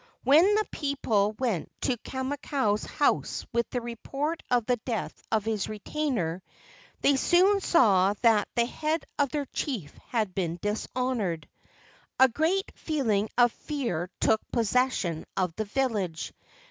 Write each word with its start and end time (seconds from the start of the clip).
When 0.23 0.55
the 0.55 0.65
people 0.71 1.33
went 1.33 1.71
to 1.81 1.95
Kamakau's 1.97 2.85
house 2.85 3.45
with 3.53 3.69
the 3.69 3.81
report 3.81 4.41
of 4.49 4.65
the 4.65 4.77
death 4.77 5.21
of 5.31 5.45
his 5.45 5.69
retainer, 5.69 6.41
they 7.01 7.15
soon 7.15 7.59
saw 7.61 8.15
that 8.23 8.47
the 8.55 8.65
head 8.65 9.05
of 9.19 9.29
their 9.29 9.45
chief 9.45 9.93
had 10.07 10.33
been 10.33 10.57
dishonored. 10.59 11.47
A 12.17 12.27
great 12.27 12.71
feeling 12.73 13.29
of 13.37 13.51
fear 13.51 14.09
took 14.19 14.41
possession 14.51 15.23
of 15.37 15.53
the 15.55 15.65
village. 15.65 16.33